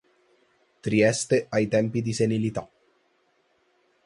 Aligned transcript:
Trieste 0.81 1.45
ai 1.51 1.67
tempi 1.67 2.01
di 2.01 2.11
Senilità". 2.11 2.67